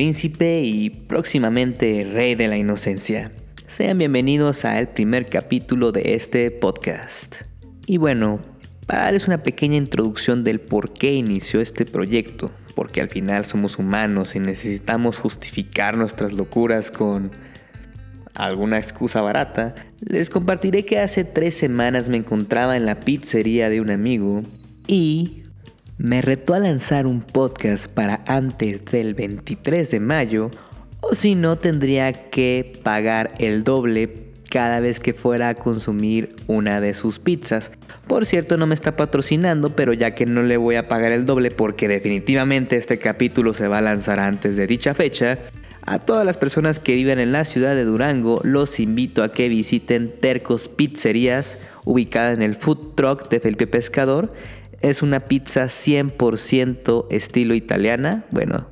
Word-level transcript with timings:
Príncipe 0.00 0.62
y 0.62 0.88
próximamente 0.88 2.08
rey 2.10 2.34
de 2.34 2.48
la 2.48 2.56
inocencia. 2.56 3.32
Sean 3.66 3.98
bienvenidos 3.98 4.64
al 4.64 4.88
primer 4.88 5.26
capítulo 5.26 5.92
de 5.92 6.14
este 6.14 6.50
podcast. 6.50 7.36
Y 7.84 7.98
bueno, 7.98 8.40
para 8.86 9.02
darles 9.02 9.28
una 9.28 9.42
pequeña 9.42 9.76
introducción 9.76 10.42
del 10.42 10.58
por 10.58 10.94
qué 10.94 11.12
inició 11.12 11.60
este 11.60 11.84
proyecto, 11.84 12.50
porque 12.74 13.02
al 13.02 13.10
final 13.10 13.44
somos 13.44 13.78
humanos 13.78 14.34
y 14.34 14.40
necesitamos 14.40 15.18
justificar 15.18 15.98
nuestras 15.98 16.32
locuras 16.32 16.90
con 16.90 17.30
alguna 18.34 18.78
excusa 18.78 19.20
barata, 19.20 19.74
les 20.00 20.30
compartiré 20.30 20.86
que 20.86 20.98
hace 20.98 21.24
tres 21.24 21.52
semanas 21.52 22.08
me 22.08 22.16
encontraba 22.16 22.78
en 22.78 22.86
la 22.86 23.00
pizzería 23.00 23.68
de 23.68 23.82
un 23.82 23.90
amigo 23.90 24.44
y 24.86 25.42
me 26.02 26.22
retó 26.22 26.54
a 26.54 26.58
lanzar 26.58 27.06
un 27.06 27.20
podcast 27.20 27.86
para 27.86 28.24
antes 28.26 28.86
del 28.86 29.12
23 29.12 29.90
de 29.90 30.00
mayo 30.00 30.50
o 31.02 31.14
si 31.14 31.34
no 31.34 31.58
tendría 31.58 32.30
que 32.30 32.80
pagar 32.82 33.34
el 33.38 33.64
doble 33.64 34.30
cada 34.50 34.80
vez 34.80 34.98
que 34.98 35.12
fuera 35.12 35.50
a 35.50 35.54
consumir 35.54 36.34
una 36.46 36.80
de 36.80 36.94
sus 36.94 37.18
pizzas. 37.18 37.70
Por 38.06 38.24
cierto, 38.24 38.56
no 38.56 38.66
me 38.66 38.74
está 38.74 38.96
patrocinando, 38.96 39.76
pero 39.76 39.92
ya 39.92 40.14
que 40.14 40.24
no 40.24 40.42
le 40.42 40.56
voy 40.56 40.76
a 40.76 40.88
pagar 40.88 41.12
el 41.12 41.26
doble 41.26 41.50
porque 41.50 41.86
definitivamente 41.86 42.76
este 42.76 42.98
capítulo 42.98 43.52
se 43.52 43.68
va 43.68 43.78
a 43.78 43.82
lanzar 43.82 44.20
antes 44.20 44.56
de 44.56 44.66
dicha 44.66 44.94
fecha, 44.94 45.38
a 45.82 45.98
todas 45.98 46.24
las 46.24 46.38
personas 46.38 46.80
que 46.80 46.94
viven 46.94 47.20
en 47.20 47.32
la 47.32 47.44
ciudad 47.44 47.74
de 47.74 47.84
Durango 47.84 48.40
los 48.42 48.80
invito 48.80 49.22
a 49.22 49.32
que 49.32 49.48
visiten 49.50 50.14
Tercos 50.18 50.68
Pizzerías, 50.68 51.58
ubicada 51.84 52.32
en 52.32 52.42
el 52.42 52.54
food 52.54 52.94
truck 52.94 53.28
de 53.28 53.40
Felipe 53.40 53.66
Pescador 53.66 54.32
es 54.80 55.02
una 55.02 55.20
pizza 55.20 55.64
100% 55.64 57.06
estilo 57.10 57.54
italiana, 57.54 58.24
bueno, 58.30 58.66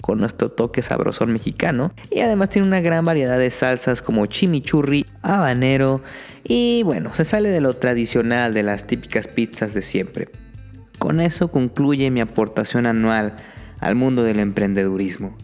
con 0.00 0.18
nuestro 0.18 0.50
toque 0.50 0.82
sabrosón 0.82 1.32
mexicano. 1.32 1.92
Y 2.10 2.20
además 2.20 2.50
tiene 2.50 2.68
una 2.68 2.80
gran 2.80 3.04
variedad 3.04 3.38
de 3.38 3.50
salsas 3.50 4.02
como 4.02 4.26
chimichurri, 4.26 5.04
habanero 5.22 6.02
y 6.44 6.82
bueno, 6.84 7.14
se 7.14 7.24
sale 7.24 7.50
de 7.50 7.60
lo 7.60 7.74
tradicional 7.74 8.54
de 8.54 8.62
las 8.62 8.86
típicas 8.86 9.28
pizzas 9.28 9.74
de 9.74 9.82
siempre. 9.82 10.28
Con 10.98 11.20
eso 11.20 11.48
concluye 11.50 12.10
mi 12.10 12.20
aportación 12.20 12.86
anual 12.86 13.36
al 13.78 13.94
mundo 13.94 14.22
del 14.22 14.38
emprendedurismo. 14.38 15.36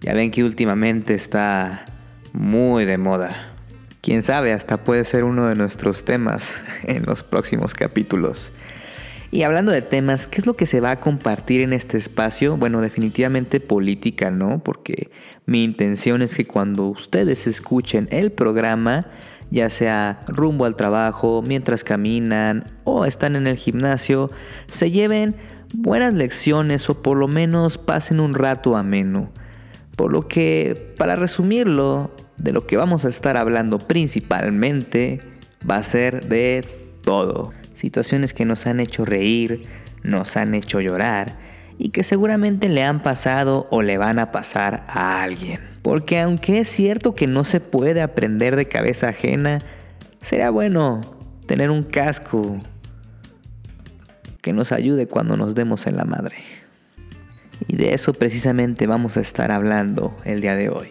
Ya 0.00 0.14
ven 0.14 0.30
que 0.30 0.44
últimamente 0.44 1.14
está 1.14 1.84
muy 2.32 2.84
de 2.84 2.98
moda. 2.98 3.50
Quién 4.00 4.22
sabe, 4.22 4.52
hasta 4.52 4.82
puede 4.82 5.04
ser 5.04 5.24
uno 5.24 5.48
de 5.48 5.54
nuestros 5.54 6.04
temas 6.04 6.62
en 6.84 7.04
los 7.04 7.22
próximos 7.22 7.74
capítulos. 7.74 8.52
Y 9.34 9.44
hablando 9.44 9.72
de 9.72 9.80
temas, 9.80 10.26
¿qué 10.26 10.42
es 10.42 10.46
lo 10.46 10.56
que 10.56 10.66
se 10.66 10.82
va 10.82 10.90
a 10.90 11.00
compartir 11.00 11.62
en 11.62 11.72
este 11.72 11.96
espacio? 11.96 12.58
Bueno, 12.58 12.82
definitivamente 12.82 13.60
política, 13.60 14.30
¿no? 14.30 14.62
Porque 14.62 15.10
mi 15.46 15.64
intención 15.64 16.20
es 16.20 16.34
que 16.34 16.46
cuando 16.46 16.84
ustedes 16.88 17.46
escuchen 17.46 18.08
el 18.10 18.30
programa, 18.30 19.06
ya 19.50 19.70
sea 19.70 20.20
rumbo 20.28 20.66
al 20.66 20.76
trabajo, 20.76 21.40
mientras 21.40 21.82
caminan 21.82 22.66
o 22.84 23.06
están 23.06 23.34
en 23.34 23.46
el 23.46 23.56
gimnasio, 23.56 24.30
se 24.66 24.90
lleven 24.90 25.34
buenas 25.72 26.12
lecciones 26.12 26.90
o 26.90 27.00
por 27.00 27.16
lo 27.16 27.26
menos 27.26 27.78
pasen 27.78 28.20
un 28.20 28.34
rato 28.34 28.76
ameno. 28.76 29.32
Por 29.96 30.12
lo 30.12 30.28
que, 30.28 30.94
para 30.98 31.16
resumirlo, 31.16 32.14
de 32.36 32.52
lo 32.52 32.66
que 32.66 32.76
vamos 32.76 33.06
a 33.06 33.08
estar 33.08 33.38
hablando 33.38 33.78
principalmente 33.78 35.22
va 35.66 35.76
a 35.76 35.82
ser 35.82 36.28
de 36.28 36.66
todo 37.02 37.54
situaciones 37.74 38.34
que 38.34 38.44
nos 38.44 38.66
han 38.66 38.80
hecho 38.80 39.04
reír, 39.04 39.64
nos 40.02 40.36
han 40.36 40.54
hecho 40.54 40.80
llorar 40.80 41.38
y 41.78 41.90
que 41.90 42.02
seguramente 42.02 42.68
le 42.68 42.82
han 42.82 43.02
pasado 43.02 43.66
o 43.70 43.82
le 43.82 43.98
van 43.98 44.18
a 44.18 44.30
pasar 44.30 44.84
a 44.88 45.22
alguien. 45.22 45.60
Porque 45.82 46.20
aunque 46.20 46.60
es 46.60 46.68
cierto 46.68 47.14
que 47.14 47.26
no 47.26 47.44
se 47.44 47.60
puede 47.60 48.02
aprender 48.02 48.56
de 48.56 48.68
cabeza 48.68 49.08
ajena, 49.08 49.60
será 50.20 50.50
bueno 50.50 51.00
tener 51.46 51.70
un 51.70 51.82
casco 51.82 52.60
que 54.40 54.52
nos 54.52 54.72
ayude 54.72 55.06
cuando 55.06 55.36
nos 55.36 55.54
demos 55.54 55.86
en 55.86 55.96
la 55.96 56.04
madre. 56.04 56.36
Y 57.68 57.76
de 57.76 57.94
eso 57.94 58.12
precisamente 58.12 58.86
vamos 58.86 59.16
a 59.16 59.20
estar 59.20 59.50
hablando 59.50 60.16
el 60.24 60.40
día 60.40 60.54
de 60.56 60.68
hoy. 60.68 60.88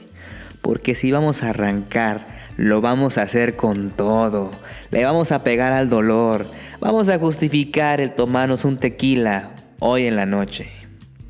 Porque 0.61 0.95
si 0.95 1.11
vamos 1.11 1.43
a 1.43 1.49
arrancar, 1.49 2.27
lo 2.57 2.81
vamos 2.81 3.17
a 3.17 3.23
hacer 3.23 3.55
con 3.55 3.89
todo. 3.89 4.51
Le 4.91 5.03
vamos 5.03 5.31
a 5.31 5.43
pegar 5.43 5.73
al 5.73 5.89
dolor, 5.89 6.47
Vamos 6.81 7.09
a 7.09 7.19
justificar 7.19 8.01
el 8.01 8.15
tomarnos 8.15 8.65
un 8.65 8.77
tequila 8.77 9.51
hoy 9.77 10.07
en 10.07 10.15
la 10.15 10.25
noche. 10.25 10.67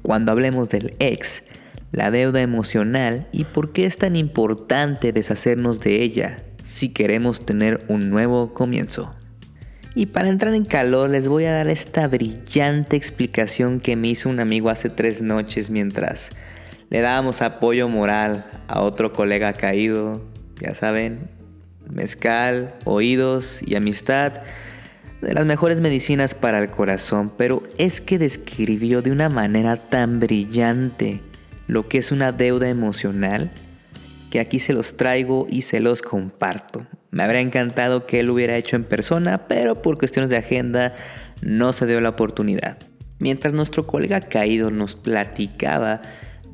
Cuando 0.01 0.31
hablemos 0.31 0.69
del 0.69 0.95
ex, 0.99 1.43
la 1.91 2.09
deuda 2.09 2.39
emocional 2.39 3.27
y 3.33 3.43
por 3.43 3.73
qué 3.73 3.85
es 3.85 3.97
tan 3.97 4.15
importante 4.15 5.11
deshacernos 5.11 5.81
de 5.81 6.03
ella 6.03 6.41
si 6.63 6.87
queremos 6.87 7.45
tener 7.45 7.83
un 7.89 8.09
nuevo 8.09 8.53
comienzo. 8.53 9.13
Y 9.93 10.05
para 10.05 10.29
entrar 10.29 10.53
en 10.53 10.63
calor 10.63 11.09
les 11.09 11.27
voy 11.27 11.43
a 11.43 11.51
dar 11.51 11.67
esta 11.67 12.07
brillante 12.07 12.95
explicación 12.95 13.81
que 13.81 13.97
me 13.97 14.07
hizo 14.07 14.29
un 14.29 14.39
amigo 14.39 14.69
hace 14.69 14.89
tres 14.89 15.21
noches 15.21 15.69
mientras 15.69 16.29
le 16.89 17.01
dábamos 17.01 17.41
apoyo 17.41 17.89
moral 17.89 18.45
a 18.69 18.79
otro 18.79 19.11
colega 19.11 19.51
caído, 19.51 20.21
ya 20.61 20.73
saben, 20.75 21.29
mezcal, 21.89 22.73
oídos 22.85 23.59
y 23.65 23.75
amistad 23.75 24.43
de 25.21 25.33
las 25.33 25.45
mejores 25.45 25.81
medicinas 25.81 26.33
para 26.33 26.59
el 26.59 26.69
corazón, 26.71 27.31
pero 27.37 27.63
es 27.77 28.01
que 28.01 28.17
describió 28.17 29.01
de 29.01 29.11
una 29.11 29.29
manera 29.29 29.77
tan 29.77 30.19
brillante 30.19 31.21
lo 31.67 31.87
que 31.87 31.99
es 31.99 32.11
una 32.11 32.31
deuda 32.31 32.69
emocional 32.69 33.51
que 34.31 34.39
aquí 34.39 34.59
se 34.59 34.73
los 34.73 34.97
traigo 34.97 35.45
y 35.49 35.61
se 35.61 35.79
los 35.79 36.01
comparto. 36.01 36.87
Me 37.11 37.23
habría 37.23 37.41
encantado 37.41 38.05
que 38.05 38.21
él 38.21 38.27
lo 38.27 38.33
hubiera 38.33 38.57
hecho 38.57 38.75
en 38.75 38.85
persona, 38.85 39.47
pero 39.47 39.81
por 39.81 39.97
cuestiones 39.97 40.29
de 40.29 40.37
agenda 40.37 40.95
no 41.41 41.73
se 41.73 41.85
dio 41.85 42.01
la 42.01 42.09
oportunidad. 42.09 42.77
Mientras 43.19 43.53
nuestro 43.53 43.85
colega 43.85 44.21
caído 44.21 44.71
nos 44.71 44.95
platicaba 44.95 46.01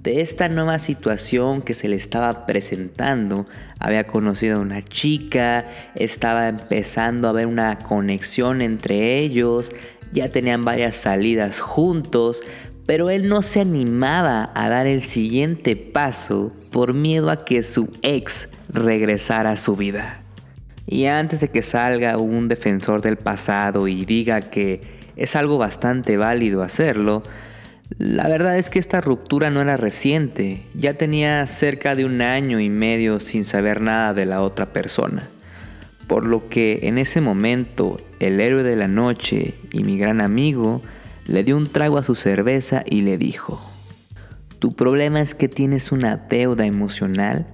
de 0.08 0.22
esta 0.22 0.48
nueva 0.48 0.80
situación 0.80 1.62
que 1.62 1.74
se 1.74 1.90
le 1.90 1.98
estaba 1.98 2.46
presentando. 2.46 3.46
Había 3.78 4.08
conocido 4.08 4.56
a 4.56 4.62
una 4.62 4.82
chica, 4.82 5.66
estaba 5.96 6.48
empezando 6.48 7.28
a 7.28 7.34
ver 7.34 7.46
una 7.46 7.78
conexión 7.80 8.62
entre 8.62 9.20
ellos, 9.20 9.74
ya 10.14 10.32
tenían 10.32 10.64
varias 10.64 10.96
salidas 10.96 11.60
juntos, 11.60 12.42
pero 12.86 13.10
él 13.10 13.28
no 13.28 13.42
se 13.42 13.60
animaba 13.60 14.50
a 14.56 14.70
dar 14.70 14.88
el 14.88 15.02
siguiente 15.02 15.76
paso 15.76 16.54
por 16.72 16.94
miedo 16.94 17.30
a 17.30 17.44
que 17.44 17.62
su 17.62 17.90
ex 18.02 18.48
regresara 18.70 19.52
a 19.52 19.58
su 19.58 19.76
vida. 19.76 20.24
Y 20.86 21.08
antes 21.08 21.42
de 21.42 21.50
que 21.50 21.62
salga 21.62 22.16
un 22.16 22.48
defensor 22.48 23.02
del 23.02 23.18
pasado 23.18 23.90
y 23.90 24.06
diga 24.06 24.40
que 24.40 24.80
es 25.18 25.36
algo 25.36 25.58
bastante 25.58 26.16
válido 26.16 26.64
hacerlo, 26.64 27.24
la 27.98 28.28
verdad 28.28 28.58
es 28.58 28.70
que 28.70 28.80
esta 28.80 29.02
ruptura 29.02 29.50
no 29.50 29.62
era 29.62 29.78
reciente, 29.78 30.66
ya 30.74 30.96
tenía 30.96 31.46
cerca 31.48 31.96
de 31.96 32.06
un 32.06 32.22
año 32.22 32.60
y 32.60 32.70
medio 32.70 33.20
sin 33.20 33.46
saber 33.46 33.82
nada 33.82 34.14
de 34.14 34.26
la 34.26 34.42
otra 34.42 34.74
persona. 34.74 35.30
Por 36.06 36.26
lo 36.26 36.48
que 36.50 36.82
en 36.84 36.98
ese 36.98 37.22
momento 37.22 37.98
el 38.20 38.40
héroe 38.40 38.64
de 38.64 38.76
la 38.76 38.88
noche 38.88 39.56
y 39.72 39.84
mi 39.84 39.98
gran 39.98 40.22
amigo 40.22 40.82
le 41.26 41.44
dio 41.44 41.58
un 41.58 41.68
trago 41.72 41.98
a 41.98 42.04
su 42.04 42.16
cerveza 42.16 42.84
y 42.86 43.02
le 43.02 43.18
dijo, 43.18 43.62
tu 44.60 44.74
problema 44.74 45.22
es 45.22 45.34
que 45.34 45.48
tienes 45.48 45.92
una 45.92 46.18
deuda 46.18 46.66
emocional 46.66 47.48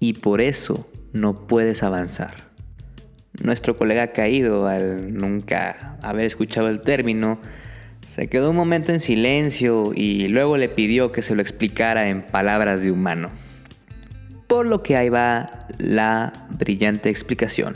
y 0.00 0.14
por 0.14 0.40
eso 0.40 0.88
no 1.12 1.46
puedes 1.46 1.82
avanzar. 1.82 2.46
Nuestro 3.42 3.76
colega 3.76 4.12
caído, 4.12 4.66
al 4.66 5.14
nunca 5.14 5.98
haber 6.02 6.24
escuchado 6.24 6.68
el 6.68 6.80
término, 6.80 7.40
se 8.06 8.28
quedó 8.28 8.50
un 8.50 8.56
momento 8.56 8.92
en 8.92 9.00
silencio 9.00 9.92
y 9.94 10.28
luego 10.28 10.56
le 10.56 10.68
pidió 10.68 11.10
que 11.12 11.22
se 11.22 11.34
lo 11.34 11.42
explicara 11.42 12.08
en 12.08 12.22
palabras 12.22 12.80
de 12.82 12.92
humano. 12.92 13.30
Por 14.46 14.66
lo 14.66 14.82
que 14.82 14.96
ahí 14.96 15.08
va 15.08 15.46
la 15.78 16.32
brillante 16.50 17.10
explicación. 17.10 17.74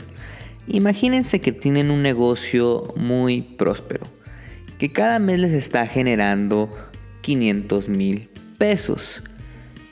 Imagínense 0.67 1.41
que 1.41 1.51
tienen 1.51 1.91
un 1.91 2.01
negocio 2.01 2.93
muy 2.95 3.41
próspero, 3.41 4.07
que 4.79 4.91
cada 4.91 5.19
mes 5.19 5.39
les 5.39 5.51
está 5.51 5.85
generando 5.85 6.73
500 7.21 7.89
mil 7.89 8.29
pesos. 8.57 9.21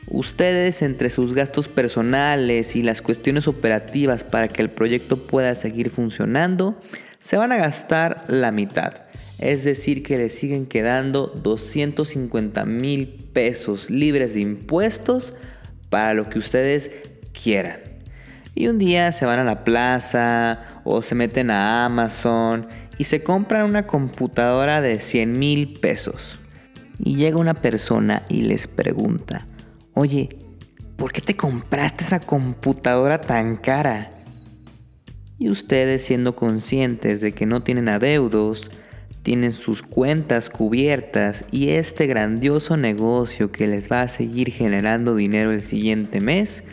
Ustedes 0.07 0.81
entre 0.81 1.09
sus 1.09 1.33
gastos 1.33 1.67
personales 1.67 2.77
y 2.77 2.81
las 2.81 3.01
cuestiones 3.01 3.47
operativas 3.47 4.23
para 4.23 4.47
que 4.47 4.61
el 4.61 4.69
proyecto 4.69 5.27
pueda 5.27 5.53
seguir 5.53 5.89
funcionando, 5.89 6.79
se 7.19 7.35
van 7.35 7.51
a 7.51 7.57
gastar 7.57 8.23
la 8.29 8.51
mitad. 8.51 9.08
Es 9.39 9.63
decir, 9.63 10.03
que 10.03 10.17
le 10.17 10.29
siguen 10.29 10.65
quedando 10.65 11.27
250 11.27 12.65
mil 12.65 13.07
pesos 13.31 13.89
libres 13.89 14.33
de 14.33 14.41
impuestos 14.41 15.33
para 15.89 16.13
lo 16.13 16.29
que 16.29 16.39
ustedes 16.39 16.91
quieran. 17.31 17.79
Y 18.53 18.67
un 18.67 18.77
día 18.77 19.13
se 19.13 19.25
van 19.25 19.39
a 19.39 19.45
la 19.45 19.63
plaza 19.63 20.81
o 20.83 21.01
se 21.01 21.15
meten 21.15 21.51
a 21.51 21.85
Amazon 21.85 22.67
y 22.97 23.05
se 23.05 23.23
compran 23.23 23.63
una 23.63 23.87
computadora 23.87 24.81
de 24.81 24.99
100 24.99 25.39
mil 25.39 25.79
pesos. 25.79 26.37
Y 27.01 27.15
llega 27.15 27.37
una 27.37 27.53
persona 27.53 28.23
y 28.27 28.41
les 28.41 28.67
pregunta, 28.67 29.47
oye, 29.93 30.27
¿por 30.97 31.13
qué 31.13 31.21
te 31.21 31.35
compraste 31.35 32.03
esa 32.03 32.19
computadora 32.19 33.21
tan 33.21 33.55
cara? 33.55 34.11
Y 35.37 35.49
ustedes 35.49 36.01
siendo 36.01 36.35
conscientes 36.35 37.21
de 37.21 37.31
que 37.31 37.45
no 37.45 37.63
tienen 37.63 37.87
adeudos, 37.87 38.69
tienen 39.23 39.51
sus 39.51 39.81
cuentas 39.81 40.49
cubiertas 40.49 41.45
y 41.51 41.69
este 41.69 42.07
grandioso 42.07 42.77
negocio 42.77 43.51
que 43.51 43.67
les 43.67 43.91
va 43.91 44.01
a 44.01 44.07
seguir 44.07 44.51
generando 44.51 45.15
dinero 45.15 45.51
el 45.51 45.61
siguiente 45.61 46.21
mes, 46.21 46.63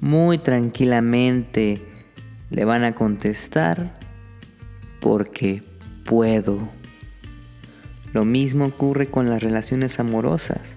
muy 0.00 0.38
tranquilamente 0.38 1.80
le 2.50 2.64
van 2.64 2.84
a 2.84 2.94
contestar 2.94 3.98
porque 5.00 5.62
puedo. 6.04 6.68
Lo 8.12 8.24
mismo 8.24 8.66
ocurre 8.66 9.06
con 9.06 9.28
las 9.28 9.42
relaciones 9.42 9.98
amorosas. 10.00 10.76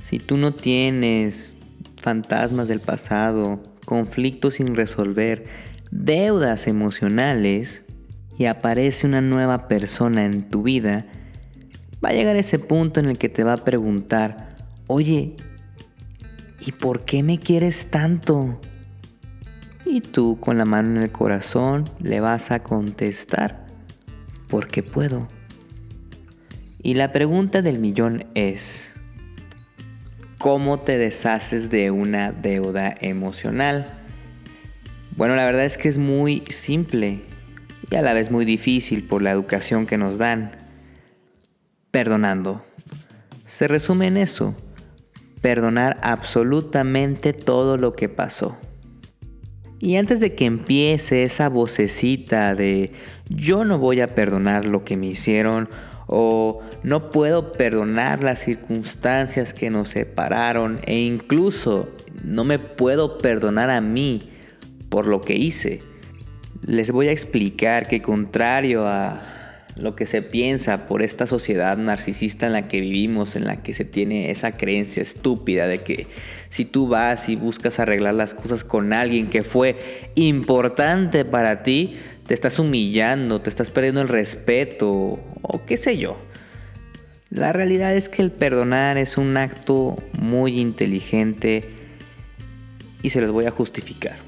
Si 0.00 0.18
tú 0.18 0.36
no 0.36 0.54
tienes 0.54 1.56
fantasmas 1.96 2.68
del 2.68 2.80
pasado, 2.80 3.62
conflictos 3.84 4.54
sin 4.54 4.74
resolver, 4.74 5.46
deudas 5.90 6.66
emocionales 6.66 7.84
y 8.38 8.46
aparece 8.46 9.06
una 9.06 9.20
nueva 9.20 9.66
persona 9.66 10.24
en 10.24 10.48
tu 10.48 10.62
vida, 10.62 11.06
va 12.02 12.10
a 12.10 12.12
llegar 12.12 12.36
ese 12.36 12.60
punto 12.60 13.00
en 13.00 13.06
el 13.06 13.18
que 13.18 13.28
te 13.28 13.42
va 13.42 13.54
a 13.54 13.64
preguntar, 13.64 14.56
oye, 14.86 15.34
¿y 16.64 16.72
por 16.72 17.04
qué 17.04 17.24
me 17.24 17.40
quieres 17.40 17.90
tanto? 17.90 18.60
Y 19.84 20.00
tú 20.00 20.38
con 20.38 20.56
la 20.56 20.64
mano 20.64 20.96
en 20.96 21.02
el 21.02 21.10
corazón 21.10 21.90
le 21.98 22.20
vas 22.20 22.52
a 22.52 22.62
contestar, 22.62 23.66
porque 24.46 24.84
puedo. 24.84 25.26
Y 26.80 26.94
la 26.94 27.10
pregunta 27.10 27.60
del 27.60 27.80
millón 27.80 28.24
es, 28.36 28.92
¿cómo 30.38 30.78
te 30.78 30.96
deshaces 30.96 31.70
de 31.70 31.90
una 31.90 32.30
deuda 32.30 32.94
emocional? 33.00 33.98
Bueno, 35.16 35.34
la 35.34 35.44
verdad 35.44 35.64
es 35.64 35.76
que 35.76 35.88
es 35.88 35.98
muy 35.98 36.44
simple 36.48 37.22
y 37.90 37.96
a 37.96 38.02
la 38.02 38.12
vez 38.12 38.30
muy 38.30 38.44
difícil 38.44 39.04
por 39.04 39.22
la 39.22 39.30
educación 39.30 39.86
que 39.86 39.98
nos 39.98 40.18
dan. 40.18 40.52
Perdonando. 41.90 42.64
Se 43.44 43.66
resume 43.66 44.08
en 44.08 44.18
eso 44.18 44.54
perdonar 45.40 45.98
absolutamente 46.02 47.32
todo 47.32 47.76
lo 47.76 47.94
que 47.94 48.08
pasó. 48.08 48.58
Y 49.80 49.96
antes 49.96 50.20
de 50.20 50.34
que 50.34 50.44
empiece 50.44 51.22
esa 51.22 51.48
vocecita 51.48 52.54
de 52.54 52.92
yo 53.28 53.64
no 53.64 53.78
voy 53.78 54.00
a 54.00 54.14
perdonar 54.14 54.66
lo 54.66 54.84
que 54.84 54.96
me 54.96 55.06
hicieron 55.06 55.68
o 56.08 56.62
no 56.82 57.10
puedo 57.10 57.52
perdonar 57.52 58.24
las 58.24 58.40
circunstancias 58.40 59.54
que 59.54 59.70
nos 59.70 59.90
separaron 59.90 60.80
e 60.86 60.98
incluso 60.98 61.88
no 62.24 62.44
me 62.44 62.58
puedo 62.58 63.18
perdonar 63.18 63.70
a 63.70 63.80
mí 63.80 64.30
por 64.88 65.06
lo 65.06 65.20
que 65.20 65.36
hice, 65.36 65.82
les 66.62 66.90
voy 66.90 67.08
a 67.08 67.12
explicar 67.12 67.88
que 67.88 68.02
contrario 68.02 68.86
a 68.86 69.22
lo 69.76 69.94
que 69.94 70.06
se 70.06 70.22
piensa 70.22 70.86
por 70.86 71.02
esta 71.02 71.26
sociedad 71.26 71.76
narcisista 71.76 72.46
en 72.46 72.52
la 72.52 72.68
que 72.68 72.80
vivimos, 72.80 73.36
en 73.36 73.44
la 73.44 73.62
que 73.62 73.74
se 73.74 73.84
tiene 73.84 74.30
esa 74.30 74.56
creencia 74.56 75.02
estúpida 75.02 75.66
de 75.66 75.78
que 75.82 76.08
si 76.48 76.64
tú 76.64 76.88
vas 76.88 77.28
y 77.28 77.36
buscas 77.36 77.78
arreglar 77.78 78.14
las 78.14 78.34
cosas 78.34 78.64
con 78.64 78.92
alguien 78.92 79.30
que 79.30 79.42
fue 79.42 80.10
importante 80.16 81.24
para 81.24 81.62
ti, 81.62 81.94
te 82.26 82.34
estás 82.34 82.58
humillando, 82.58 83.40
te 83.40 83.50
estás 83.50 83.70
perdiendo 83.70 84.02
el 84.02 84.08
respeto 84.08 84.88
o 85.42 85.64
qué 85.66 85.76
sé 85.76 85.96
yo. 85.96 86.18
La 87.30 87.52
realidad 87.52 87.94
es 87.94 88.08
que 88.08 88.22
el 88.22 88.32
perdonar 88.32 88.98
es 88.98 89.16
un 89.16 89.36
acto 89.36 89.96
muy 90.18 90.58
inteligente 90.60 91.64
y 93.02 93.10
se 93.10 93.20
los 93.20 93.30
voy 93.30 93.46
a 93.46 93.50
justificar. 93.50 94.27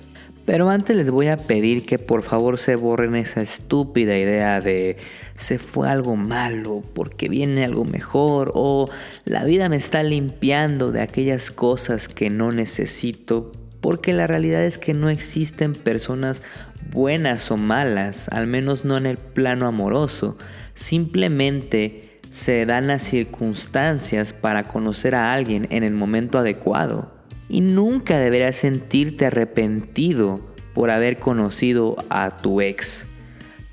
Pero 0.51 0.69
antes 0.69 0.97
les 0.97 1.13
voy 1.13 1.29
a 1.29 1.37
pedir 1.37 1.87
que 1.87 2.01
por 2.01 2.25
favor 2.25 2.59
se 2.59 2.75
borren 2.75 3.15
esa 3.15 3.41
estúpida 3.41 4.19
idea 4.19 4.61
de 4.61 4.97
se 5.37 5.61
fue 5.61 5.89
algo 5.89 6.17
malo 6.17 6.83
porque 6.93 7.29
viene 7.29 7.65
algo 7.65 7.85
mejor 7.85 8.51
o 8.57 8.91
la 9.25 9.45
vida 9.45 9.69
me 9.69 9.77
está 9.77 10.03
limpiando 10.03 10.91
de 10.91 11.03
aquellas 11.03 11.53
cosas 11.53 12.09
que 12.09 12.31
no 12.31 12.51
necesito 12.51 13.53
porque 13.81 14.13
la 14.13 14.27
realidad 14.27 14.65
es 14.65 14.77
que 14.77 14.93
no 14.93 15.09
existen 15.09 15.73
personas 15.73 16.43
buenas 16.91 17.53
o 17.53 17.57
malas, 17.57 18.29
al 18.31 18.49
menos 18.49 18.85
no 18.85 18.97
en 18.97 19.07
el 19.07 19.19
plano 19.19 19.69
amoroso, 19.69 20.37
simplemente 20.75 22.19
se 22.29 22.67
dan 22.67 22.89
las 22.89 23.03
circunstancias 23.03 24.33
para 24.33 24.67
conocer 24.67 25.15
a 25.15 25.33
alguien 25.33 25.69
en 25.71 25.85
el 25.85 25.95
momento 25.95 26.41
adecuado 26.41 27.20
y 27.51 27.61
nunca 27.61 28.19
deberás 28.19 28.57
sentirte 28.57 29.27
arrepentido 29.27 30.41
por 30.73 30.91
haber 30.91 31.19
conocido 31.19 31.97
a 32.09 32.39
tu 32.39 32.61
ex. 32.61 33.07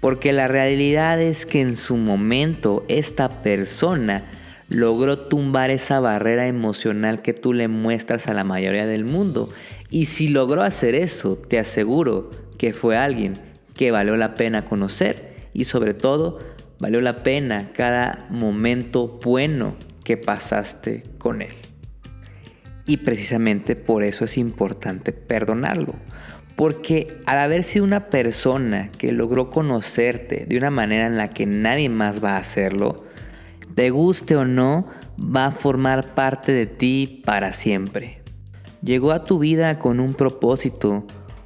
Porque 0.01 0.33
la 0.33 0.47
realidad 0.47 1.21
es 1.21 1.45
que 1.45 1.61
en 1.61 1.75
su 1.75 1.95
momento 1.95 2.83
esta 2.87 3.43
persona 3.43 4.25
logró 4.67 5.17
tumbar 5.19 5.69
esa 5.69 5.99
barrera 5.99 6.47
emocional 6.47 7.21
que 7.21 7.33
tú 7.33 7.53
le 7.53 7.67
muestras 7.67 8.27
a 8.27 8.33
la 8.33 8.43
mayoría 8.43 8.87
del 8.87 9.05
mundo. 9.05 9.49
Y 9.89 10.05
si 10.05 10.27
logró 10.27 10.63
hacer 10.63 10.95
eso, 10.95 11.37
te 11.37 11.59
aseguro 11.59 12.31
que 12.57 12.73
fue 12.73 12.97
alguien 12.97 13.39
que 13.75 13.91
valió 13.91 14.17
la 14.17 14.33
pena 14.33 14.65
conocer 14.65 15.49
y 15.53 15.65
sobre 15.65 15.93
todo 15.93 16.39
valió 16.79 16.99
la 16.99 17.19
pena 17.19 17.71
cada 17.73 18.25
momento 18.31 19.19
bueno 19.23 19.75
que 20.03 20.17
pasaste 20.17 21.03
con 21.19 21.41
él. 21.43 21.66
Y 22.87 22.97
precisamente 22.97 23.75
por 23.75 24.03
eso 24.03 24.25
es 24.25 24.37
importante 24.37 25.11
perdonarlo. 25.11 25.93
Porque 26.55 27.19
al 27.27 27.37
haber 27.37 27.63
sido 27.63 27.85
una 27.85 28.09
persona 28.09 28.89
que 28.97 29.11
logró 29.11 29.51
conocerte 29.51 30.45
de 30.47 30.57
una 30.57 30.71
manera 30.71 31.05
en 31.05 31.17
la 31.17 31.29
que 31.29 31.45
nadie 31.45 31.89
más 31.89 32.23
va 32.23 32.31
a 32.31 32.39
hacerlo, 32.39 33.03
te 33.75 33.91
guste 33.91 34.35
o 34.35 34.45
no, 34.45 34.87
va 35.19 35.47
a 35.47 35.51
formar 35.51 36.15
parte 36.15 36.51
de 36.51 36.65
ti 36.65 37.21
para 37.25 37.53
siempre. 37.53 38.21
Llegó 38.81 39.11
a 39.11 39.23
tu 39.23 39.37
vida 39.37 39.77
con 39.77 39.99
un 39.99 40.13
propósito, 40.13 41.05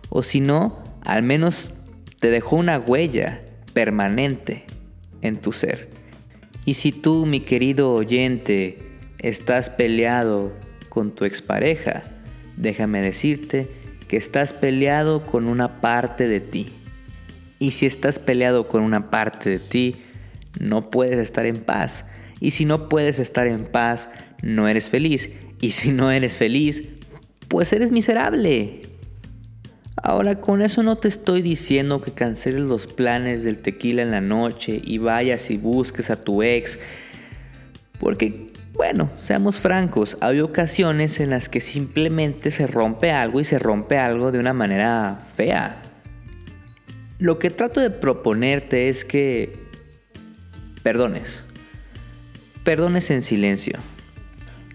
o 0.09 0.21
si 0.21 0.39
no, 0.39 0.81
al 1.03 1.23
menos 1.23 1.73
te 2.19 2.29
dejó 2.29 2.57
una 2.57 2.77
huella 2.79 3.41
permanente 3.73 4.65
en 5.21 5.41
tu 5.41 5.51
ser. 5.51 5.89
Y 6.65 6.75
si 6.75 6.91
tú, 6.91 7.25
mi 7.25 7.39
querido 7.41 7.91
oyente, 7.93 8.77
estás 9.19 9.69
peleado 9.69 10.53
con 10.91 11.15
tu 11.15 11.23
expareja, 11.23 12.03
déjame 12.57 13.01
decirte 13.01 13.69
que 14.09 14.17
estás 14.17 14.51
peleado 14.51 15.23
con 15.23 15.47
una 15.47 15.79
parte 15.79 16.27
de 16.27 16.41
ti. 16.41 16.67
Y 17.59 17.71
si 17.71 17.85
estás 17.85 18.19
peleado 18.19 18.67
con 18.67 18.83
una 18.83 19.09
parte 19.09 19.49
de 19.49 19.59
ti, 19.59 19.95
no 20.59 20.91
puedes 20.91 21.17
estar 21.17 21.45
en 21.45 21.63
paz. 21.63 22.05
Y 22.41 22.51
si 22.51 22.65
no 22.65 22.89
puedes 22.89 23.19
estar 23.19 23.47
en 23.47 23.63
paz, 23.63 24.09
no 24.43 24.67
eres 24.67 24.89
feliz. 24.89 25.29
Y 25.61 25.71
si 25.71 25.93
no 25.93 26.11
eres 26.11 26.37
feliz, 26.37 26.83
pues 27.47 27.71
eres 27.71 27.93
miserable. 27.93 28.81
Ahora, 29.95 30.41
con 30.41 30.61
eso 30.61 30.83
no 30.83 30.97
te 30.97 31.07
estoy 31.07 31.41
diciendo 31.41 32.01
que 32.01 32.11
canceles 32.11 32.63
los 32.63 32.87
planes 32.87 33.45
del 33.45 33.59
tequila 33.59 34.01
en 34.01 34.11
la 34.11 34.19
noche 34.19 34.81
y 34.83 34.97
vayas 34.97 35.51
y 35.51 35.57
busques 35.57 36.09
a 36.09 36.21
tu 36.21 36.43
ex. 36.43 36.79
Porque 37.97 38.50
bueno, 38.81 39.11
seamos 39.19 39.59
francos, 39.59 40.17
hay 40.21 40.39
ocasiones 40.39 41.19
en 41.19 41.29
las 41.29 41.49
que 41.49 41.61
simplemente 41.61 42.49
se 42.49 42.65
rompe 42.65 43.11
algo 43.11 43.39
y 43.39 43.45
se 43.45 43.59
rompe 43.59 43.99
algo 43.99 44.31
de 44.31 44.39
una 44.39 44.53
manera 44.53 45.19
fea. 45.35 45.83
Lo 47.19 47.37
que 47.37 47.51
trato 47.51 47.79
de 47.79 47.91
proponerte 47.91 48.89
es 48.89 49.05
que 49.05 49.53
perdones. 50.81 51.43
Perdones 52.63 53.11
en 53.11 53.21
silencio. 53.21 53.77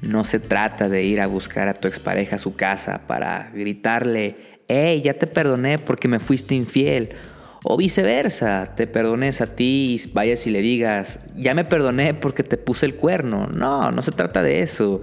No 0.03 0.25
se 0.25 0.39
trata 0.39 0.89
de 0.89 1.03
ir 1.03 1.21
a 1.21 1.27
buscar 1.27 1.67
a 1.67 1.75
tu 1.75 1.89
expareja 1.89 2.37
a 2.37 2.39
su 2.39 2.55
casa 2.55 3.09
para 3.09 3.51
gritarle, 3.53 4.37
hey, 4.69 5.03
ya 5.05 5.15
te 5.15 5.27
perdoné 5.27 5.81
porque 5.81 6.07
me 6.07 6.21
fuiste 6.21 6.55
infiel. 6.55 7.17
O 7.63 7.77
viceversa, 7.77 8.75
te 8.77 8.87
perdones 8.87 9.41
a 9.41 9.57
ti 9.57 10.01
y 10.01 10.11
vayas 10.13 10.47
y 10.47 10.51
le 10.51 10.61
digas, 10.61 11.21
ya 11.37 11.55
me 11.55 11.65
perdoné 11.65 12.15
porque 12.15 12.43
te 12.43 12.57
puse 12.57 12.87
el 12.87 12.95
cuerno. 12.95 13.47
No, 13.49 13.91
no 13.91 14.03
se 14.03 14.13
trata 14.13 14.43
de 14.43 14.63
eso. 14.63 15.03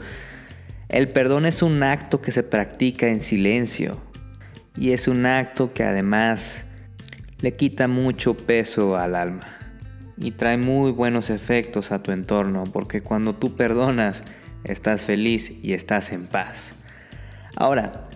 El 0.89 1.09
perdón 1.09 1.45
es 1.45 1.61
un 1.61 1.81
acto 1.83 2.21
que 2.21 2.31
se 2.31 2.43
practica 2.43 3.07
en 3.07 3.19
silencio. 3.19 3.99
Y 4.77 4.91
es 4.91 5.07
un 5.07 5.25
acto 5.25 5.73
que 5.73 5.83
además 5.83 6.65
le 7.41 7.55
quita 7.55 7.87
mucho 7.87 8.35
peso 8.35 8.97
al 8.97 9.15
alma. 9.15 9.57
Y 10.17 10.31
trae 10.31 10.57
muy 10.57 10.91
buenos 10.91 11.29
efectos 11.29 11.91
a 11.91 12.01
tu 12.01 12.11
entorno, 12.11 12.63
porque 12.71 13.01
cuando 13.01 13.35
tú 13.35 13.55
perdonas, 13.55 14.23
estás 14.63 15.03
feliz 15.03 15.51
y 15.61 15.73
estás 15.73 16.11
en 16.11 16.27
paz. 16.27 16.75
Ahora, 17.55 18.07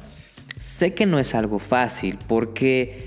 sé 0.59 0.93
que 0.93 1.05
no 1.05 1.19
es 1.19 1.35
algo 1.35 1.59
fácil, 1.59 2.17
porque 2.27 3.06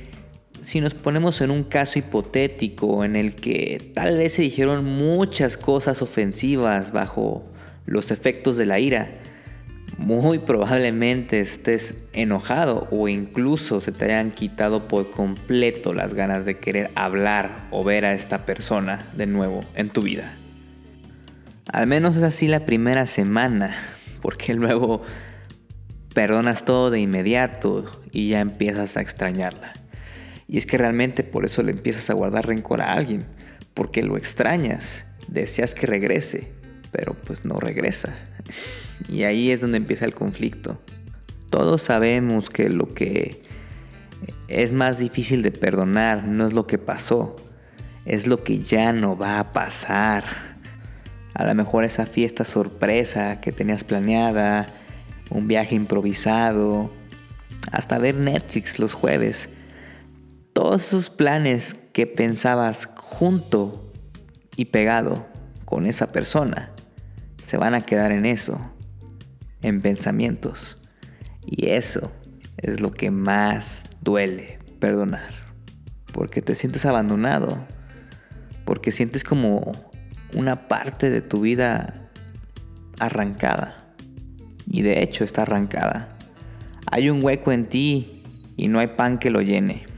si 0.70 0.80
nos 0.80 0.94
ponemos 0.94 1.40
en 1.40 1.50
un 1.50 1.64
caso 1.64 1.98
hipotético 1.98 3.04
en 3.04 3.16
el 3.16 3.34
que 3.34 3.90
tal 3.92 4.16
vez 4.16 4.34
se 4.34 4.42
dijeron 4.42 4.84
muchas 4.84 5.56
cosas 5.56 6.00
ofensivas 6.00 6.92
bajo 6.92 7.44
los 7.86 8.12
efectos 8.12 8.56
de 8.56 8.66
la 8.66 8.78
ira, 8.78 9.18
muy 9.98 10.38
probablemente 10.38 11.40
estés 11.40 11.96
enojado 12.12 12.86
o 12.92 13.08
incluso 13.08 13.80
se 13.80 13.90
te 13.90 14.04
hayan 14.04 14.30
quitado 14.30 14.86
por 14.86 15.10
completo 15.10 15.92
las 15.92 16.14
ganas 16.14 16.44
de 16.44 16.58
querer 16.58 16.92
hablar 16.94 17.66
o 17.72 17.82
ver 17.82 18.04
a 18.04 18.14
esta 18.14 18.46
persona 18.46 19.08
de 19.16 19.26
nuevo 19.26 19.62
en 19.74 19.90
tu 19.90 20.02
vida. 20.02 20.36
Al 21.72 21.88
menos 21.88 22.16
es 22.16 22.22
así 22.22 22.46
la 22.46 22.64
primera 22.64 23.06
semana, 23.06 23.76
porque 24.22 24.54
luego 24.54 25.02
perdonas 26.14 26.64
todo 26.64 26.92
de 26.92 27.00
inmediato 27.00 27.86
y 28.12 28.28
ya 28.28 28.38
empiezas 28.38 28.96
a 28.96 29.00
extrañarla. 29.00 29.79
Y 30.50 30.58
es 30.58 30.66
que 30.66 30.76
realmente 30.76 31.22
por 31.22 31.44
eso 31.44 31.62
le 31.62 31.70
empiezas 31.70 32.10
a 32.10 32.14
guardar 32.14 32.48
rencor 32.48 32.82
a 32.82 32.92
alguien, 32.92 33.24
porque 33.72 34.02
lo 34.02 34.16
extrañas, 34.16 35.04
deseas 35.28 35.76
que 35.76 35.86
regrese, 35.86 36.50
pero 36.90 37.14
pues 37.14 37.44
no 37.44 37.60
regresa. 37.60 38.16
Y 39.08 39.22
ahí 39.22 39.52
es 39.52 39.60
donde 39.60 39.76
empieza 39.76 40.06
el 40.06 40.12
conflicto. 40.12 40.82
Todos 41.50 41.82
sabemos 41.82 42.50
que 42.50 42.68
lo 42.68 42.92
que 42.92 43.42
es 44.48 44.72
más 44.72 44.98
difícil 44.98 45.42
de 45.42 45.52
perdonar 45.52 46.24
no 46.24 46.48
es 46.48 46.52
lo 46.52 46.66
que 46.66 46.78
pasó, 46.78 47.36
es 48.04 48.26
lo 48.26 48.42
que 48.42 48.58
ya 48.58 48.92
no 48.92 49.16
va 49.16 49.38
a 49.38 49.52
pasar. 49.52 50.24
A 51.32 51.46
lo 51.46 51.54
mejor 51.54 51.84
esa 51.84 52.06
fiesta 52.06 52.44
sorpresa 52.44 53.40
que 53.40 53.52
tenías 53.52 53.84
planeada, 53.84 54.66
un 55.30 55.46
viaje 55.46 55.76
improvisado, 55.76 56.90
hasta 57.70 57.98
ver 57.98 58.16
Netflix 58.16 58.80
los 58.80 58.94
jueves 58.94 59.48
todos 60.60 60.88
esos 60.88 61.08
planes 61.08 61.72
que 61.94 62.06
pensabas 62.06 62.90
junto 62.94 63.90
y 64.56 64.66
pegado 64.66 65.26
con 65.64 65.86
esa 65.86 66.12
persona 66.12 66.70
se 67.42 67.56
van 67.56 67.74
a 67.74 67.80
quedar 67.80 68.12
en 68.12 68.26
eso, 68.26 68.60
en 69.62 69.80
pensamientos. 69.80 70.76
Y 71.46 71.70
eso 71.70 72.12
es 72.58 72.82
lo 72.82 72.90
que 72.90 73.10
más 73.10 73.84
duele 74.02 74.58
perdonar. 74.80 75.32
Porque 76.12 76.42
te 76.42 76.54
sientes 76.54 76.84
abandonado. 76.84 77.56
Porque 78.66 78.92
sientes 78.92 79.24
como 79.24 79.72
una 80.34 80.68
parte 80.68 81.08
de 81.08 81.22
tu 81.22 81.40
vida 81.40 82.10
arrancada. 82.98 83.94
Y 84.66 84.82
de 84.82 85.02
hecho 85.02 85.24
está 85.24 85.40
arrancada. 85.40 86.10
Hay 86.84 87.08
un 87.08 87.24
hueco 87.24 87.50
en 87.50 87.64
ti 87.64 88.24
y 88.58 88.68
no 88.68 88.78
hay 88.78 88.88
pan 88.88 89.18
que 89.18 89.30
lo 89.30 89.40
llene 89.40 89.88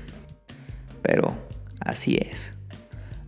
pero 1.02 1.37
así 1.80 2.16
es. 2.16 2.52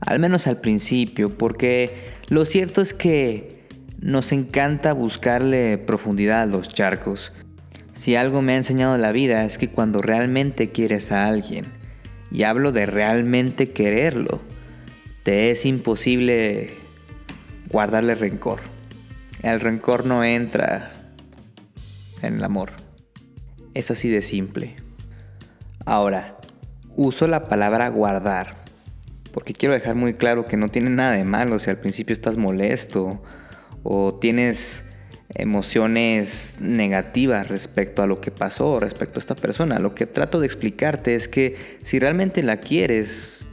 Al 0.01 0.19
menos 0.19 0.47
al 0.47 0.61
principio, 0.61 1.37
porque 1.37 2.13
lo 2.29 2.45
cierto 2.45 2.81
es 2.81 2.95
que 2.95 3.67
nos 4.01 4.33
encanta 4.33 4.93
buscarle 4.93 5.79
profundidad 5.79 6.43
a 6.43 6.47
los 6.47 6.69
charcos. 6.69 7.33
Si 7.93 8.17
algo 8.17 8.43
me 8.43 8.55
ha 8.55 8.57
enseñado 8.57 8.99
la 8.99 9.13
vida 9.13 9.45
es 9.45 9.57
que 9.57 9.71
cuando 9.71 10.03
realmente 10.03 10.71
quieres 10.71 11.11
a 11.13 11.27
alguien, 11.27 11.65
y 12.31 12.43
hablo 12.43 12.73
de 12.73 12.87
realmente 12.87 13.71
quererlo, 13.71 14.43
te 15.23 15.51
es 15.51 15.65
imposible 15.65 16.75
guardarle 17.71 18.15
rencor. 18.15 18.61
El 19.43 19.61
rencor 19.61 20.05
no 20.05 20.25
entra 20.25 21.13
en 22.23 22.37
el 22.37 22.45
amor. 22.45 22.73
Es 23.73 23.91
así 23.91 24.09
de 24.09 24.21
simple. 24.23 24.77
Ahora, 25.87 26.37
uso 26.97 27.27
la 27.27 27.45
palabra 27.45 27.89
guardar, 27.89 28.65
porque 29.33 29.53
quiero 29.53 29.75
dejar 29.75 29.95
muy 29.95 30.15
claro 30.15 30.47
que 30.47 30.57
no 30.57 30.69
tiene 30.69 30.91
nada 30.91 31.13
de 31.13 31.25
malo 31.25 31.59
si 31.59 31.71
al 31.71 31.79
principio 31.79 32.13
estás 32.13 32.37
molesto 32.37 33.23
o 33.83 34.15
tienes 34.15 34.85
emociones 35.31 36.59
negativas 36.61 37.49
respecto 37.49 38.03
a 38.03 38.07
lo 38.07 38.21
que 38.21 38.31
pasó, 38.31 38.79
respecto 38.79 39.19
a 39.19 39.21
esta 39.21 39.35
persona. 39.35 39.79
Lo 39.79 39.95
que 39.95 40.07
trato 40.07 40.41
de 40.41 40.47
explicarte 40.47 41.15
es 41.15 41.29
que 41.29 41.79
si 41.83 41.99
realmente 41.99 42.43
la 42.43 42.59
quieres, 42.59 43.47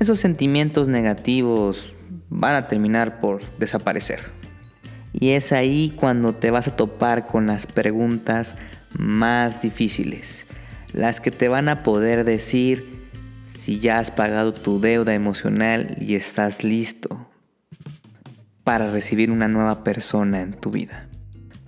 esos 0.00 0.18
sentimientos 0.18 0.88
negativos 0.88 1.94
van 2.28 2.54
a 2.54 2.68
terminar 2.68 3.20
por 3.20 3.42
desaparecer. 3.58 4.20
Y 5.12 5.30
es 5.30 5.52
ahí 5.52 5.94
cuando 5.96 6.34
te 6.34 6.50
vas 6.50 6.68
a 6.68 6.76
topar 6.76 7.26
con 7.26 7.46
las 7.46 7.66
preguntas 7.66 8.56
más 8.98 9.62
difíciles 9.62 10.45
las 10.96 11.20
que 11.20 11.30
te 11.30 11.48
van 11.48 11.68
a 11.68 11.82
poder 11.82 12.24
decir 12.24 13.06
si 13.46 13.78
ya 13.80 13.98
has 13.98 14.10
pagado 14.10 14.54
tu 14.54 14.80
deuda 14.80 15.14
emocional 15.14 15.94
y 16.00 16.14
estás 16.14 16.64
listo 16.64 17.28
para 18.64 18.90
recibir 18.90 19.30
una 19.30 19.46
nueva 19.46 19.84
persona 19.84 20.40
en 20.40 20.54
tu 20.54 20.70
vida. 20.70 21.06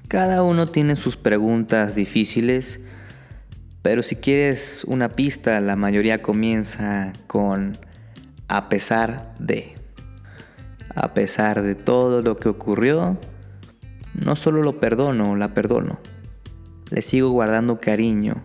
Cada 0.08 0.42
uno 0.42 0.66
tiene 0.66 0.96
sus 0.96 1.18
preguntas 1.18 1.94
difíciles, 1.94 2.80
pero 3.82 4.02
si 4.02 4.16
quieres 4.16 4.84
una 4.84 5.10
pista, 5.10 5.60
la 5.60 5.76
mayoría 5.76 6.22
comienza 6.22 7.12
con 7.26 7.76
a 8.48 8.70
pesar 8.70 9.34
de. 9.38 9.74
A 10.94 11.12
pesar 11.12 11.60
de 11.60 11.74
todo 11.74 12.22
lo 12.22 12.38
que 12.38 12.48
ocurrió, 12.48 13.18
no 14.14 14.36
solo 14.36 14.62
lo 14.62 14.80
perdono, 14.80 15.36
la 15.36 15.52
perdono. 15.52 16.00
Le 16.90 17.02
sigo 17.02 17.28
guardando 17.28 17.78
cariño 17.78 18.42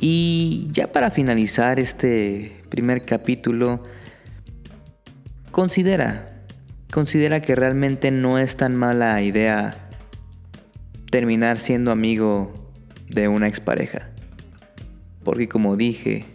y 0.00 0.68
ya 0.72 0.92
para 0.92 1.10
finalizar 1.10 1.80
este 1.80 2.62
primer 2.68 3.04
capítulo, 3.04 3.82
considera, 5.50 6.44
considera 6.92 7.42
que 7.42 7.56
realmente 7.56 8.10
no 8.12 8.38
es 8.38 8.56
tan 8.56 8.76
mala 8.76 9.20
idea 9.22 9.88
terminar 11.10 11.58
siendo 11.58 11.90
amigo 11.90 12.72
de 13.08 13.26
una 13.26 13.48
expareja. 13.48 14.10
Porque 15.24 15.48
como 15.48 15.76
dije, 15.76 16.26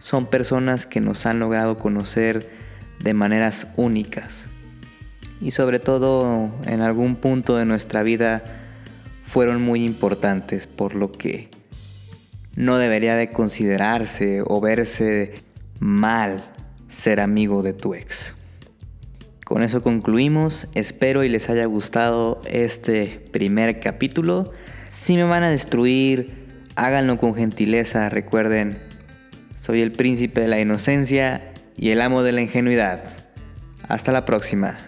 son 0.00 0.26
personas 0.26 0.86
que 0.86 1.02
nos 1.02 1.26
han 1.26 1.40
logrado 1.40 1.78
conocer 1.78 2.50
de 3.04 3.12
maneras 3.12 3.66
únicas. 3.76 4.48
Y 5.42 5.50
sobre 5.50 5.78
todo 5.78 6.50
en 6.64 6.80
algún 6.80 7.16
punto 7.16 7.56
de 7.56 7.66
nuestra 7.66 8.02
vida 8.02 8.42
fueron 9.24 9.60
muy 9.60 9.84
importantes 9.84 10.66
por 10.66 10.94
lo 10.94 11.12
que 11.12 11.50
no 12.58 12.76
debería 12.76 13.14
de 13.14 13.30
considerarse 13.30 14.42
o 14.44 14.60
verse 14.60 15.32
mal 15.78 16.42
ser 16.88 17.20
amigo 17.20 17.62
de 17.62 17.72
tu 17.72 17.94
ex. 17.94 18.34
Con 19.44 19.62
eso 19.62 19.80
concluimos, 19.80 20.66
espero 20.74 21.22
y 21.22 21.28
les 21.28 21.48
haya 21.50 21.66
gustado 21.66 22.42
este 22.50 23.24
primer 23.30 23.78
capítulo. 23.78 24.52
Si 24.88 25.14
me 25.14 25.22
van 25.22 25.44
a 25.44 25.50
destruir, 25.50 26.48
háganlo 26.74 27.20
con 27.20 27.36
gentileza, 27.36 28.08
recuerden, 28.08 28.76
soy 29.56 29.80
el 29.80 29.92
príncipe 29.92 30.40
de 30.40 30.48
la 30.48 30.58
inocencia 30.58 31.52
y 31.76 31.90
el 31.90 32.00
amo 32.00 32.24
de 32.24 32.32
la 32.32 32.40
ingenuidad. 32.40 33.04
Hasta 33.86 34.10
la 34.10 34.24
próxima. 34.24 34.87